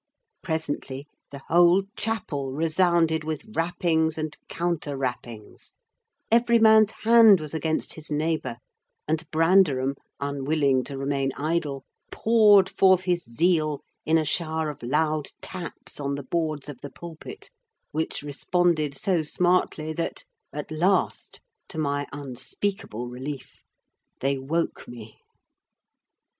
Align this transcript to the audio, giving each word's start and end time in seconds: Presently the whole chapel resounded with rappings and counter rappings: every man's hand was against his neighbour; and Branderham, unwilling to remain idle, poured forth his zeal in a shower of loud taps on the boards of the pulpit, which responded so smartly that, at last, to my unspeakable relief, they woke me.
Presently 0.41 1.05
the 1.29 1.43
whole 1.47 1.83
chapel 1.95 2.53
resounded 2.53 3.23
with 3.23 3.45
rappings 3.53 4.17
and 4.17 4.35
counter 4.49 4.97
rappings: 4.97 5.73
every 6.31 6.57
man's 6.57 6.89
hand 7.03 7.39
was 7.39 7.53
against 7.53 7.93
his 7.93 8.09
neighbour; 8.09 8.57
and 9.07 9.29
Branderham, 9.29 9.93
unwilling 10.19 10.83
to 10.85 10.97
remain 10.97 11.31
idle, 11.37 11.83
poured 12.11 12.67
forth 12.67 13.03
his 13.03 13.23
zeal 13.23 13.83
in 14.03 14.17
a 14.17 14.25
shower 14.25 14.71
of 14.71 14.81
loud 14.81 15.27
taps 15.39 15.99
on 15.99 16.15
the 16.15 16.23
boards 16.23 16.67
of 16.67 16.81
the 16.81 16.89
pulpit, 16.89 17.51
which 17.91 18.23
responded 18.23 18.95
so 18.95 19.21
smartly 19.21 19.93
that, 19.93 20.23
at 20.51 20.71
last, 20.71 21.41
to 21.67 21.77
my 21.77 22.07
unspeakable 22.11 23.07
relief, 23.07 23.63
they 24.19 24.39
woke 24.39 24.87
me. 24.87 25.19